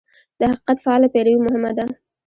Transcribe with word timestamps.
د 0.39 0.41
حقیقت 0.51 0.77
فعاله 0.83 1.07
پیروي 1.13 1.39
مهمه 1.45 1.71
ده. 1.77 1.85